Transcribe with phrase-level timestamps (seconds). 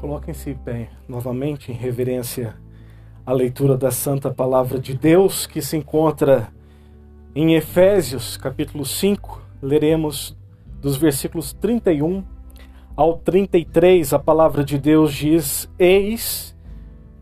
[0.00, 2.54] Coloquem-se bem novamente em reverência
[3.24, 6.48] à leitura da Santa Palavra de Deus que se encontra
[7.34, 9.42] em Efésios, capítulo 5.
[9.60, 10.36] Leremos
[10.80, 12.24] dos versículos 31
[12.96, 14.12] ao 33.
[14.12, 16.56] A palavra de Deus diz: Eis,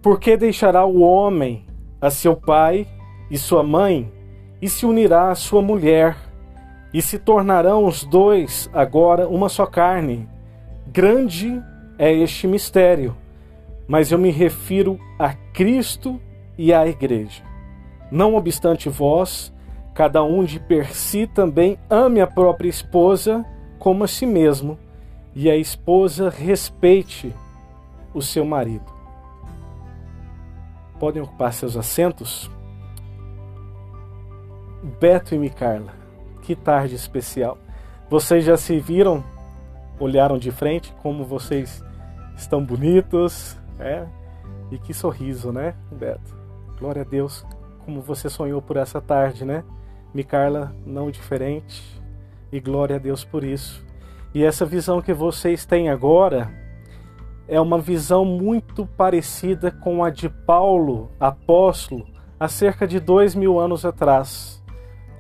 [0.02, 1.66] porque deixará o homem
[2.00, 2.86] a seu pai
[3.30, 4.12] e sua mãe,
[4.60, 6.16] e se unirá à sua mulher,
[6.92, 10.28] e se tornarão os dois agora uma só carne.
[10.94, 11.61] Grande
[11.98, 13.16] é este mistério,
[13.89, 16.20] mas eu me refiro a Cristo
[16.57, 17.43] e à Igreja.
[18.12, 19.53] Não obstante vós,
[19.93, 23.44] cada um de per si também ame a própria esposa
[23.76, 24.79] como a si mesmo,
[25.34, 27.34] e a esposa respeite
[28.14, 28.86] o seu marido.
[31.00, 32.48] Podem ocupar seus assentos?
[35.00, 35.92] Beto e Micarla,
[36.42, 37.58] que tarde especial.
[38.08, 39.25] Vocês já se viram,
[39.98, 41.84] olharam de frente, como vocês
[42.36, 44.06] estão bonitos, é?
[44.70, 46.37] E que sorriso, né, Beto?
[46.78, 47.47] Glória a Deus,
[47.84, 49.62] como você sonhou por essa tarde, né?
[50.12, 52.03] Micarla, não diferente,
[52.53, 53.84] e glória a Deus por isso.
[54.33, 56.53] E essa visão que vocês têm agora
[57.47, 62.06] é uma visão muito parecida com a de Paulo, apóstolo,
[62.39, 64.62] há cerca de dois mil anos atrás,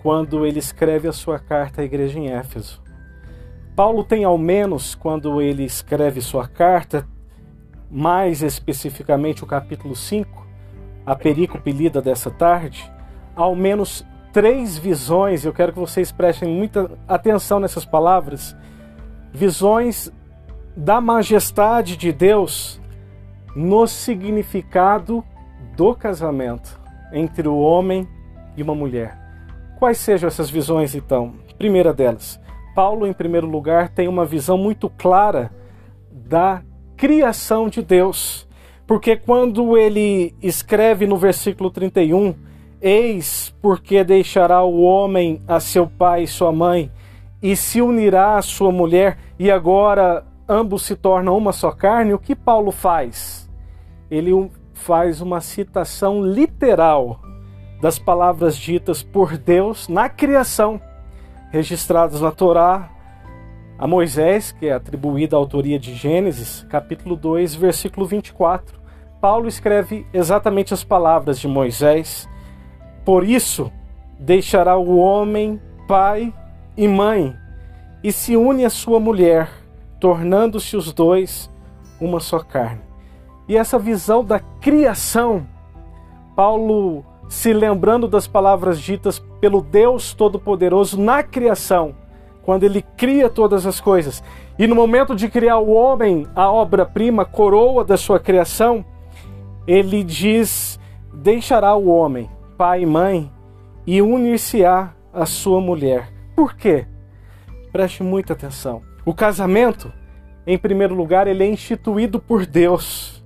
[0.02, 2.83] quando ele escreve a sua carta à igreja em Éfeso.
[3.76, 7.08] Paulo tem ao menos, quando ele escreve sua carta,
[7.90, 10.46] mais especificamente o capítulo 5,
[11.04, 12.88] a perícope lida dessa tarde,
[13.34, 18.56] ao menos três visões, eu quero que vocês prestem muita atenção nessas palavras,
[19.32, 20.12] visões
[20.76, 22.80] da majestade de Deus
[23.56, 25.24] no significado
[25.76, 26.80] do casamento
[27.12, 28.08] entre o homem
[28.56, 29.18] e uma mulher.
[29.80, 31.34] Quais sejam essas visões então?
[31.58, 32.40] Primeira delas,
[32.74, 35.50] Paulo, em primeiro lugar, tem uma visão muito clara
[36.10, 36.62] da
[36.96, 38.48] criação de Deus.
[38.86, 42.34] Porque quando ele escreve no versículo 31,
[42.80, 46.92] Eis porque deixará o homem a seu pai e sua mãe,
[47.42, 52.18] e se unirá à sua mulher, e agora ambos se tornam uma só carne, o
[52.18, 53.50] que Paulo faz?
[54.10, 57.20] Ele faz uma citação literal
[57.80, 60.78] das palavras ditas por Deus na criação
[61.54, 62.90] registradas na Torá
[63.78, 68.76] a Moisés, que é atribuída a autoria de Gênesis, capítulo 2, versículo 24.
[69.20, 72.28] Paulo escreve exatamente as palavras de Moisés.
[73.04, 73.70] Por isso,
[74.18, 76.34] deixará o homem pai
[76.76, 77.36] e mãe,
[78.02, 79.48] e se une à sua mulher,
[80.00, 81.48] tornando-se os dois
[82.00, 82.82] uma só carne.
[83.46, 85.46] E essa visão da criação,
[86.34, 91.94] Paulo se lembrando das palavras ditas pelo Deus Todo-Poderoso na criação,
[92.42, 94.22] quando ele cria todas as coisas.
[94.58, 98.84] E no momento de criar o homem, a obra-prima, coroa da sua criação,
[99.66, 100.78] ele diz:
[101.12, 103.32] Deixará o homem, pai e mãe,
[103.86, 106.12] e unir-se-á a sua mulher.
[106.36, 106.86] Por quê?
[107.72, 108.82] Preste muita atenção.
[109.04, 109.92] O casamento,
[110.46, 113.24] em primeiro lugar, ele é instituído por Deus.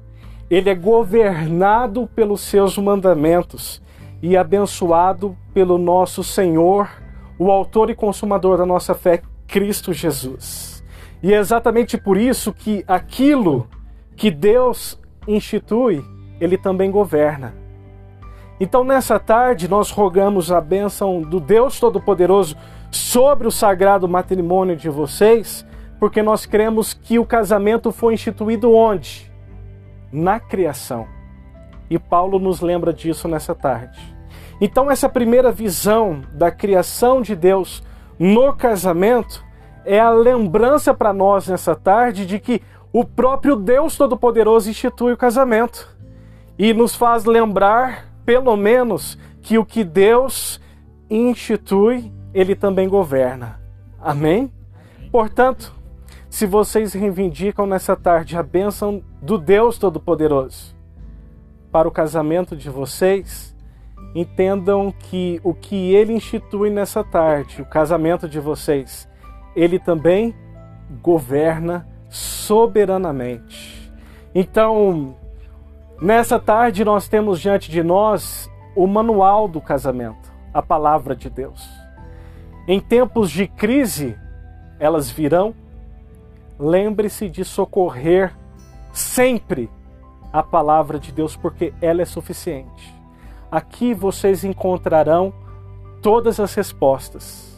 [0.51, 3.83] Ele é governado pelos seus mandamentos
[4.23, 6.89] e abençoado pelo nosso Senhor,
[7.39, 10.85] o Autor e Consumador da nossa fé, Cristo Jesus.
[11.23, 13.67] E é exatamente por isso que aquilo
[14.17, 16.05] que Deus institui,
[16.41, 17.55] Ele também governa.
[18.61, 22.57] Então, nessa tarde, nós rogamos a bênção do Deus Todo-Poderoso
[22.91, 25.65] sobre o sagrado matrimônio de vocês,
[26.01, 29.31] porque nós cremos que o casamento foi instituído onde?
[30.13, 31.18] Na criação.
[31.91, 33.99] E Paulo nos lembra disso nessa tarde.
[34.61, 37.83] Então, essa primeira visão da criação de Deus
[38.19, 39.45] no casamento
[39.85, 42.61] é a lembrança para nós nessa tarde de que
[42.93, 45.97] o próprio Deus Todo-Poderoso institui o casamento
[46.59, 50.61] e nos faz lembrar, pelo menos, que o que Deus
[51.09, 53.61] institui, ele também governa.
[54.01, 54.53] Amém?
[55.11, 55.73] Portanto,
[56.29, 60.77] se vocês reivindicam nessa tarde a bênção do Deus Todo-Poderoso,
[61.71, 63.55] para o casamento de vocês,
[64.15, 69.09] entendam que o que ele institui nessa tarde, o casamento de vocês,
[69.55, 70.35] ele também
[71.03, 73.93] governa soberanamente.
[74.35, 75.17] Então,
[76.01, 81.69] nessa tarde nós temos diante de nós o manual do casamento, a palavra de Deus.
[82.67, 84.17] Em tempos de crise,
[84.79, 85.55] elas virão.
[86.59, 88.37] Lembre-se de socorrer
[88.93, 89.71] sempre
[90.33, 92.95] a palavra de Deus, porque ela é suficiente.
[93.51, 95.33] Aqui vocês encontrarão
[96.03, 97.49] todas as respostas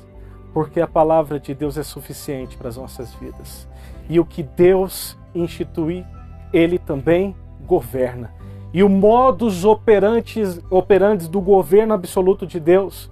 [0.52, 3.68] porque a palavra de Deus é suficiente para as nossas vidas.
[4.08, 6.04] E o que Deus institui,
[6.52, 7.34] Ele também
[7.66, 8.34] governa.
[8.72, 13.10] E o modus operantes, operantes do governo absoluto de Deus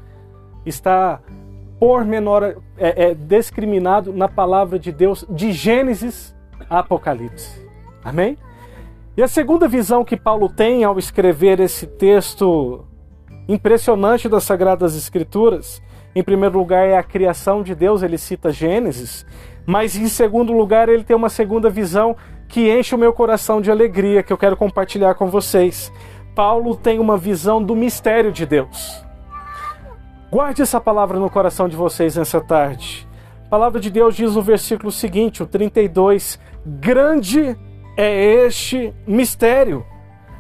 [0.65, 1.21] está
[1.79, 6.35] pormenor, é, é discriminado na palavra de Deus de Gênesis
[6.69, 7.67] a Apocalipse.
[8.05, 8.37] Amém?
[9.19, 12.85] E a segunda visão que Paulo tem ao escrever esse texto
[13.49, 15.83] impressionante das Sagradas Escrituras,
[16.15, 19.27] em primeiro lugar, é a criação de Deus, ele cita Gênesis,
[19.67, 22.17] mas em segundo lugar, ele tem uma segunda visão
[22.47, 25.93] que enche o meu coração de alegria, que eu quero compartilhar com vocês.
[26.33, 29.05] Paulo tem uma visão do mistério de Deus.
[30.31, 33.09] Guarde essa palavra no coração de vocês nessa tarde.
[33.47, 37.57] A palavra de Deus diz no versículo seguinte, o 32: Grande
[37.99, 39.85] é este mistério,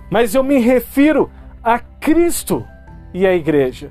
[0.09, 1.29] mas eu me refiro
[1.61, 2.65] a Cristo
[3.13, 3.91] e a igreja.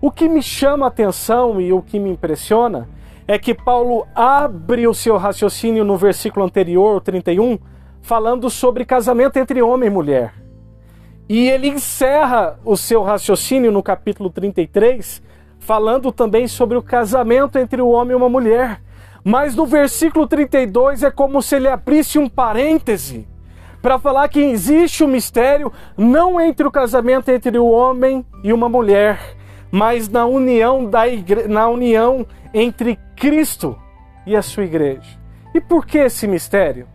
[0.00, 2.88] O que me chama a atenção e o que me impressiona
[3.28, 7.58] é que Paulo abre o seu raciocínio no versículo anterior, o 31,
[8.00, 10.32] falando sobre casamento entre homem e mulher.
[11.28, 15.22] E ele encerra o seu raciocínio no capítulo 33,
[15.58, 18.80] falando também sobre o casamento entre o homem e uma mulher.
[19.24, 23.26] Mas no versículo 32 é como se ele abrisse um parêntese
[23.80, 28.68] para falar que existe um mistério não entre o casamento entre o homem e uma
[28.68, 29.18] mulher,
[29.70, 31.48] mas na união da igre...
[31.48, 33.78] na união entre Cristo
[34.26, 35.18] e a sua igreja.
[35.54, 36.86] E por que esse mistério?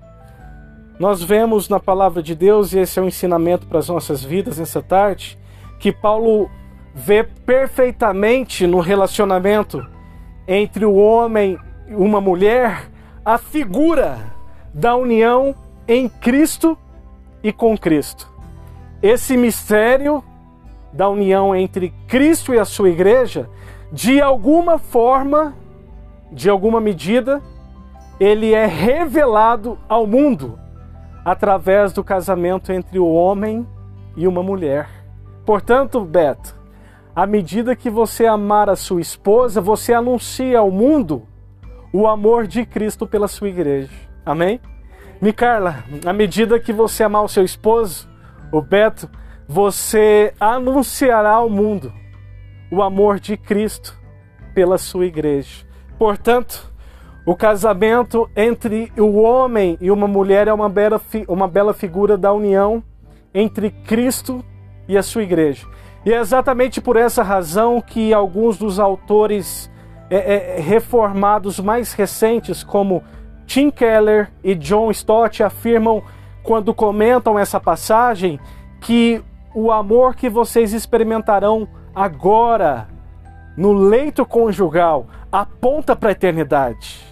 [0.99, 4.23] Nós vemos na palavra de Deus, e esse é o um ensinamento para as nossas
[4.23, 5.37] vidas nessa tarde,
[5.79, 6.49] que Paulo
[6.93, 9.85] vê perfeitamente no relacionamento
[10.47, 11.57] entre o homem
[11.91, 12.89] uma mulher
[13.23, 14.17] a figura
[14.73, 15.53] da união
[15.87, 16.77] em Cristo
[17.43, 18.27] e com Cristo.
[19.01, 20.23] Esse mistério
[20.91, 23.49] da união entre Cristo e a sua igreja,
[23.91, 25.53] de alguma forma,
[26.31, 27.41] de alguma medida,
[28.19, 30.59] ele é revelado ao mundo
[31.23, 33.67] através do casamento entre o homem
[34.15, 34.89] e uma mulher.
[35.45, 36.55] Portanto, Beto,
[37.15, 41.28] à medida que você amar a sua esposa, você anuncia ao mundo
[41.91, 43.91] o amor de Cristo pela sua igreja.
[44.25, 44.59] Amém?
[45.21, 48.07] Micarla, à medida que você amar o seu esposo,
[48.51, 49.09] o Beto,
[49.47, 51.91] você anunciará ao mundo
[52.71, 53.97] o amor de Cristo
[54.53, 55.65] pela sua igreja.
[55.97, 56.71] Portanto,
[57.25, 62.31] o casamento entre o homem e uma mulher é uma bela, uma bela figura da
[62.31, 62.83] união
[63.33, 64.43] entre Cristo
[64.87, 65.67] e a sua igreja.
[66.05, 69.69] E é exatamente por essa razão que alguns dos autores
[70.09, 73.03] é, é, reformados mais recentes, como
[73.45, 76.03] Tim Keller e John Stott, afirmam,
[76.43, 78.39] quando comentam essa passagem,
[78.81, 79.23] que
[79.53, 82.87] o amor que vocês experimentarão agora
[83.57, 87.05] no leito conjugal aponta para a eternidade.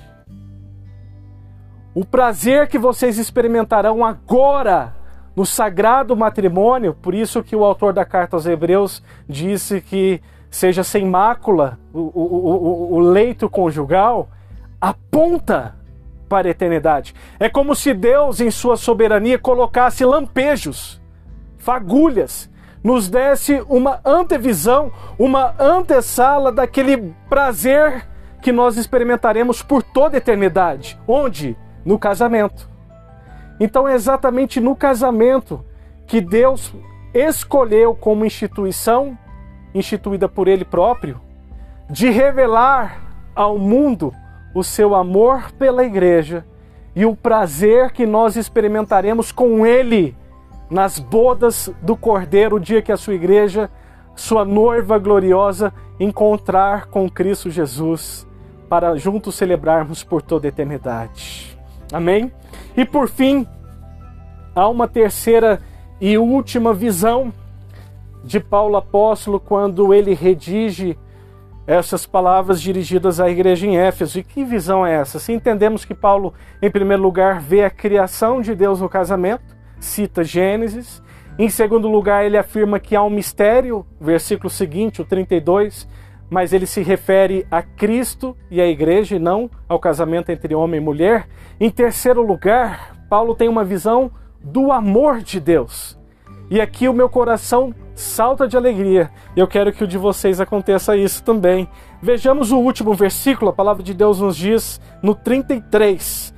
[1.93, 4.95] O prazer que vocês experimentarão agora
[5.35, 10.83] no sagrado matrimônio, por isso que o autor da carta aos Hebreus disse que seja
[10.83, 14.29] sem mácula o, o, o, o leito conjugal,
[14.79, 15.75] aponta
[16.27, 17.13] para a eternidade.
[17.39, 21.01] É como se Deus, em sua soberania, colocasse lampejos
[21.57, 22.49] fagulhas,
[22.83, 28.07] nos desse uma antevisão, uma antessala daquele prazer
[28.41, 30.97] que nós experimentaremos por toda a eternidade.
[31.07, 31.57] Onde?
[31.83, 32.69] No casamento.
[33.59, 35.65] Então é exatamente no casamento
[36.05, 36.73] que Deus
[37.13, 39.17] escolheu como instituição,
[39.77, 41.19] instituída por Ele próprio,
[41.89, 43.01] de revelar
[43.35, 44.13] ao mundo
[44.53, 46.45] o seu amor pela igreja
[46.95, 50.15] e o prazer que nós experimentaremos com Ele
[50.69, 53.69] nas bodas do Cordeiro, o dia que a sua igreja,
[54.15, 58.27] sua noiva gloriosa, encontrar com Cristo Jesus,
[58.67, 61.57] para juntos celebrarmos por toda a eternidade.
[61.91, 62.31] Amém?
[62.75, 63.47] E por fim,
[64.53, 65.61] há uma terceira
[66.01, 67.31] e última visão
[68.27, 70.99] de Paulo apóstolo quando ele redige
[71.65, 74.19] essas palavras dirigidas à igreja em Éfeso.
[74.19, 75.17] E que visão é essa?
[75.17, 80.25] Se entendemos que Paulo, em primeiro lugar, vê a criação de Deus no casamento, cita
[80.25, 81.01] Gênesis.
[81.39, 85.87] Em segundo lugar, ele afirma que há um mistério, versículo seguinte, o 32,
[86.29, 90.81] mas ele se refere a Cristo e à igreja e não ao casamento entre homem
[90.81, 91.29] e mulher.
[91.59, 94.11] Em terceiro lugar, Paulo tem uma visão
[94.43, 95.96] do amor de Deus.
[96.49, 99.11] E aqui o meu coração salta de alegria.
[99.35, 101.67] Eu quero que o de vocês aconteça isso também.
[102.01, 106.33] Vejamos o último versículo, a palavra de Deus nos diz no 33.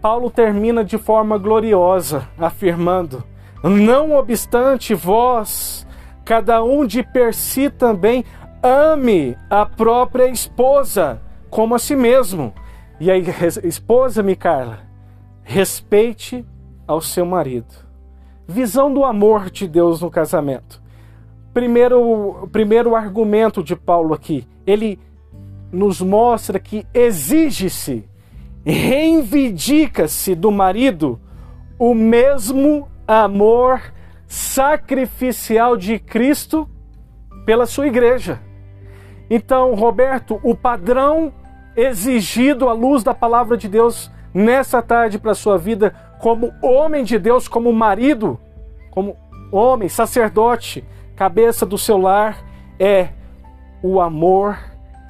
[0.00, 3.22] Paulo termina de forma gloriosa, afirmando:
[3.62, 5.86] Não obstante vós,
[6.24, 8.24] cada um de per si também
[8.62, 12.54] ame a própria esposa, como a si mesmo.
[12.98, 14.80] E a esposa, Micarla,
[15.42, 16.46] respeite
[16.86, 17.91] ao seu marido.
[18.52, 20.80] Visão do amor de Deus no casamento.
[21.54, 25.00] Primeiro, primeiro argumento de Paulo aqui, ele
[25.72, 28.06] nos mostra que exige-se,
[28.62, 31.18] reivindica-se do marido
[31.78, 33.80] o mesmo amor
[34.26, 36.68] sacrificial de Cristo
[37.46, 38.38] pela sua igreja.
[39.30, 41.32] Então, Roberto, o padrão
[41.74, 47.02] exigido à luz da palavra de Deus nessa tarde para a sua vida, como homem
[47.02, 48.38] de Deus, como marido,
[48.92, 49.16] como
[49.50, 50.84] homem, sacerdote,
[51.16, 52.44] cabeça do seu lar,
[52.78, 53.08] é
[53.82, 54.56] o amor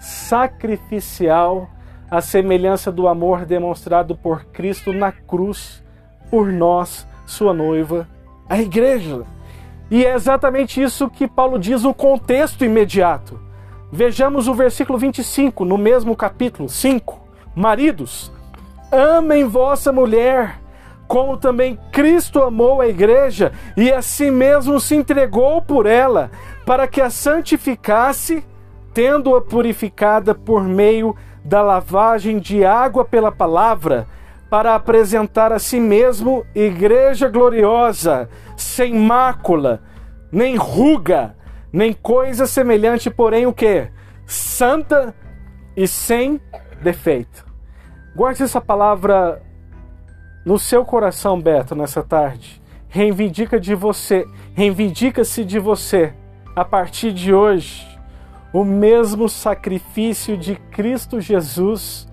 [0.01, 1.69] sacrificial,
[2.11, 5.85] a semelhança do amor demonstrado por Cristo na cruz
[6.31, 8.09] por nós, sua noiva,
[8.49, 9.25] a igreja.
[9.91, 13.39] E é exatamente isso que Paulo diz no contexto imediato.
[13.93, 17.21] Vejamos o versículo 25, no mesmo capítulo 5.
[17.55, 18.33] Maridos,
[18.91, 20.62] amem vossa mulher,
[21.13, 26.31] como também Cristo amou a igreja e a si mesmo se entregou por ela,
[26.65, 28.43] para que a santificasse,
[28.95, 31.15] tendo-a purificada por meio
[31.45, 34.07] da lavagem de água pela palavra,
[34.49, 39.83] para apresentar a si mesmo igreja gloriosa, sem mácula,
[40.33, 41.37] nem ruga,
[41.71, 43.87] nem coisa semelhante, porém o que?
[44.25, 45.15] Santa
[45.77, 46.41] e sem
[46.83, 47.45] defeito.
[48.17, 49.43] Guarde essa palavra
[50.45, 52.61] no seu coração, Beto, nessa tarde.
[52.89, 56.13] Reivindica de você, reivindica-se de você,
[56.55, 57.87] a partir de hoje,
[58.53, 62.07] o mesmo sacrifício de Cristo Jesus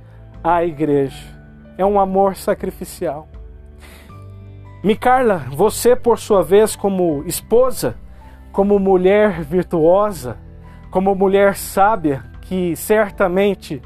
[0.43, 1.37] à igreja.
[1.77, 3.27] É um amor sacrificial.
[4.81, 7.97] Micarla, você, por sua vez, como esposa,
[8.51, 10.37] como mulher virtuosa,
[10.89, 13.81] como mulher sábia, que certamente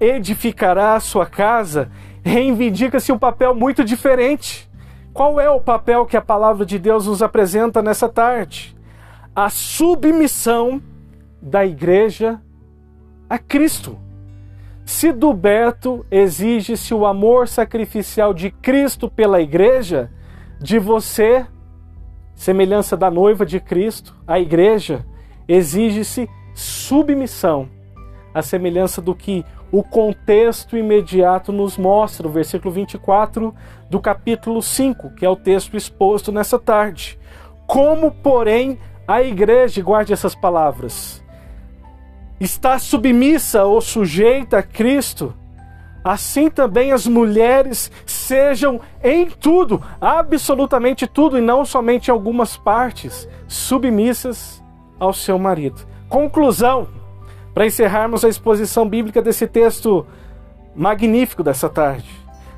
[0.00, 1.88] edificará a sua casa,
[2.22, 4.70] reivindica-se um papel muito diferente.
[5.12, 8.76] Qual é o papel que a palavra de Deus nos apresenta nessa tarde?
[9.34, 10.80] A submissão
[11.40, 12.40] da igreja
[13.28, 13.98] a Cristo.
[14.84, 20.10] Se do Beto exige-se o amor sacrificial de Cristo pela igreja,
[20.60, 21.46] de você,
[22.34, 25.04] semelhança da noiva de Cristo, a igreja,
[25.48, 27.68] exige-se submissão,
[28.34, 33.54] a semelhança do que o contexto imediato nos mostra, o versículo 24
[33.88, 37.18] do capítulo 5, que é o texto exposto nessa tarde.
[37.66, 41.22] Como, porém, a igreja, guarde essas palavras,
[42.38, 45.34] está submissa ou sujeita a Cristo,
[46.04, 53.28] assim também as mulheres sejam em tudo, absolutamente tudo, e não somente em algumas partes,
[53.46, 54.62] submissas
[54.98, 55.86] ao seu marido.
[56.08, 56.88] Conclusão,
[57.54, 60.06] para encerrarmos a exposição bíblica desse texto
[60.74, 62.08] magnífico dessa tarde.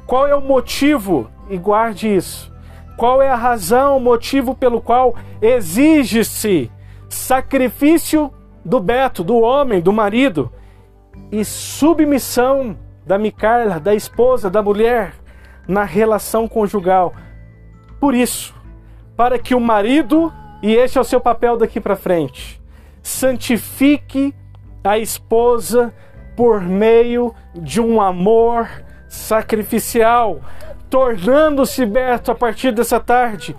[0.06, 2.52] Qual é o motivo, e guarde isso,
[2.96, 6.70] qual é a razão, o motivo pelo qual exige-se
[7.08, 8.32] sacrifício
[8.64, 10.50] do Beto, do homem, do marido,
[11.30, 15.14] e submissão da Micarla, da esposa, da mulher,
[15.66, 17.14] na relação conjugal.
[18.00, 18.54] Por isso,
[19.16, 20.32] para que o marido,
[20.62, 22.60] e este é o seu papel daqui para frente,
[23.02, 24.34] santifique
[24.84, 25.92] a esposa
[26.36, 28.68] por meio de um amor
[29.08, 30.40] sacrificial,
[30.90, 33.56] tornando-se, Beto, a partir dessa tarde,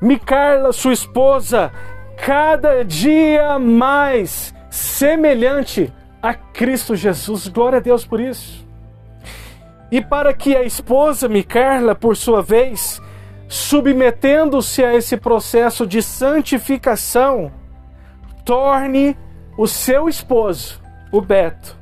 [0.00, 1.72] Micarla, sua esposa,
[2.16, 7.48] cada dia mais semelhante a Cristo Jesus.
[7.48, 8.66] Glória a Deus por isso.
[9.90, 13.00] E para que a esposa Micarla, por sua vez,
[13.48, 17.50] submetendo-se a esse processo de santificação,
[18.44, 19.16] torne
[19.58, 21.76] o seu esposo, o Beto,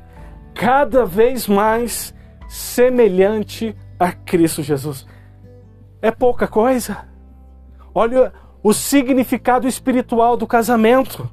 [0.55, 2.11] cada vez mais
[2.49, 5.05] semelhante a Cristo Jesus.
[6.01, 7.07] É pouca coisa?
[7.93, 11.29] Olha o significado espiritual do casamento.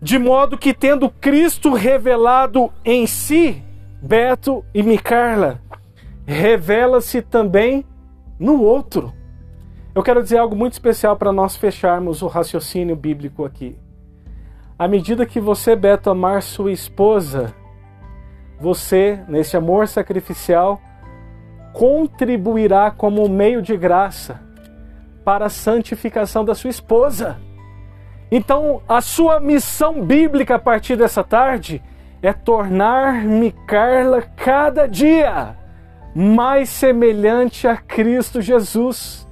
[0.00, 3.62] De modo que, tendo Cristo revelado em si,
[4.02, 5.60] Beto e Micarla,
[6.26, 7.86] revela-se também
[8.36, 9.12] no outro.
[9.94, 13.78] Eu quero dizer algo muito especial para nós fecharmos o raciocínio bíblico aqui.
[14.78, 17.54] À medida que você, Beto, amar sua esposa,
[18.60, 20.80] você, nesse amor sacrificial,
[21.72, 24.40] contribuirá como meio de graça
[25.24, 27.38] para a santificação da sua esposa.
[28.30, 31.82] Então, a sua missão bíblica a partir dessa tarde
[32.22, 35.56] é tornar-me Carla cada dia
[36.14, 39.28] mais semelhante a Cristo Jesus.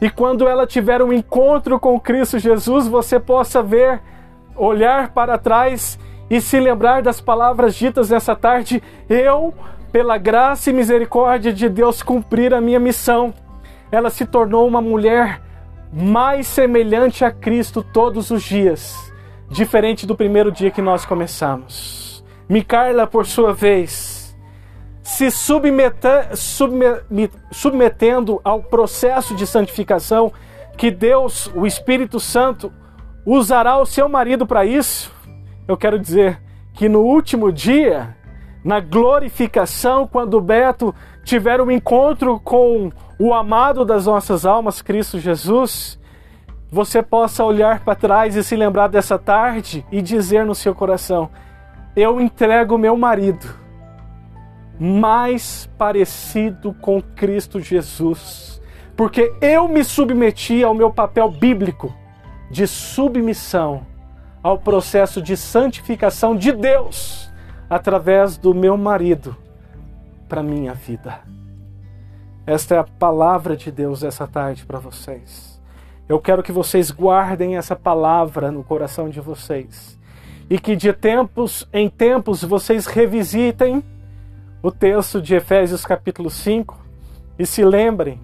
[0.00, 4.00] E quando ela tiver um encontro com Cristo Jesus, você possa ver,
[4.56, 5.98] olhar para trás
[6.30, 9.54] e se lembrar das palavras ditas nessa tarde, eu,
[9.92, 13.32] pela graça e misericórdia de Deus, cumprir a minha missão.
[13.92, 15.40] Ela se tornou uma mulher
[15.92, 19.12] mais semelhante a Cristo todos os dias,
[19.48, 22.24] diferente do primeiro dia que nós começamos.
[22.48, 24.36] Micarla, por sua vez,
[25.02, 26.00] se submetendo
[28.42, 30.32] ao processo de santificação
[30.76, 32.72] que Deus, o Espírito Santo,
[33.24, 35.12] usará o seu marido para isso,
[35.66, 36.40] eu quero dizer
[36.74, 38.16] que no último dia,
[38.62, 45.98] na glorificação, quando Beto tiver um encontro com o amado das nossas almas, Cristo Jesus,
[46.70, 51.30] você possa olhar para trás e se lembrar dessa tarde e dizer no seu coração:
[51.94, 53.46] Eu entrego meu marido
[54.78, 58.60] mais parecido com Cristo Jesus,
[58.96, 61.94] porque eu me submeti ao meu papel bíblico
[62.50, 63.86] de submissão
[64.42, 67.30] ao processo de santificação de Deus
[67.68, 69.36] através do meu marido
[70.28, 71.20] para minha vida.
[72.46, 75.60] Esta é a palavra de Deus essa tarde para vocês.
[76.06, 79.98] Eu quero que vocês guardem essa palavra no coração de vocês
[80.50, 83.82] e que de tempos em tempos vocês revisitem
[84.62, 86.78] o texto de Efésios capítulo 5
[87.38, 88.20] e se lembrem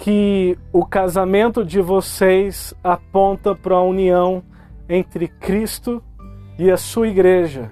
[0.00, 4.42] que o casamento de vocês aponta para a união
[4.88, 6.02] entre Cristo
[6.58, 7.70] e a sua igreja.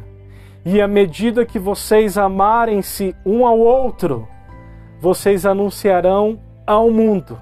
[0.63, 4.29] E à medida que vocês amarem-se um ao outro,
[5.01, 7.41] vocês anunciarão ao mundo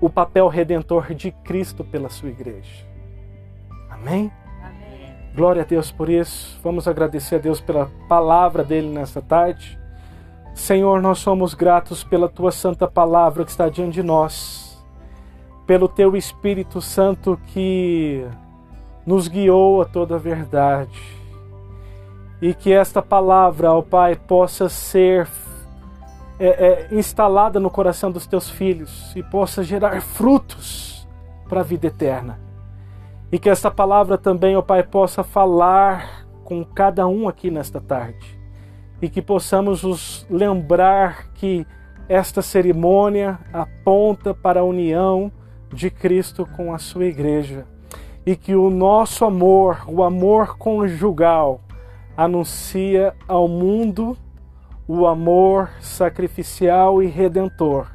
[0.00, 2.86] o papel redentor de Cristo pela sua igreja.
[3.90, 4.30] Amém?
[4.62, 5.16] Amém?
[5.34, 6.60] Glória a Deus por isso.
[6.62, 9.76] Vamos agradecer a Deus pela palavra dele nesta tarde.
[10.56, 14.82] Senhor, nós somos gratos pela tua santa palavra que está diante de nós,
[15.66, 18.26] pelo teu Espírito Santo que
[19.04, 20.98] nos guiou a toda a verdade.
[22.40, 25.28] E que esta palavra, ó Pai, possa ser
[26.40, 31.06] é, é, instalada no coração dos teus filhos e possa gerar frutos
[31.50, 32.40] para a vida eterna.
[33.30, 38.35] E que esta palavra também, ó Pai, possa falar com cada um aqui nesta tarde
[39.00, 41.66] e que possamos nos lembrar que
[42.08, 45.30] esta cerimônia aponta para a união
[45.72, 47.66] de Cristo com a sua igreja
[48.24, 51.60] e que o nosso amor, o amor conjugal,
[52.16, 54.16] anuncia ao mundo
[54.88, 57.88] o amor sacrificial e redentor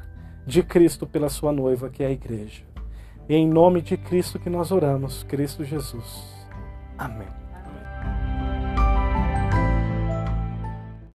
[0.46, 2.62] de Cristo pela sua noiva, que é a igreja.
[3.28, 6.46] E em nome de Cristo que nós oramos, Cristo Jesus.
[6.98, 7.41] Amém.